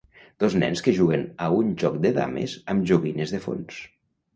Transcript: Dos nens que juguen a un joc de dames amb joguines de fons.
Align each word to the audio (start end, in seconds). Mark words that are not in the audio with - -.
Dos 0.43 0.55
nens 0.63 0.81
que 0.87 0.93
juguen 1.01 1.27
a 1.47 1.51
un 1.59 1.71
joc 1.85 2.03
de 2.09 2.15
dames 2.19 2.59
amb 2.77 2.93
joguines 2.95 3.39
de 3.39 3.47
fons. 3.51 3.83